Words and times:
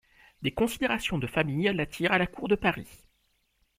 Des 0.41 0.49
considérations 0.51 1.19
de 1.19 1.27
famille 1.27 1.71
l'attirent 1.71 2.13
à 2.13 2.17
la 2.17 2.25
Cour 2.25 2.47
de 2.47 2.55
Paris. 2.55 3.05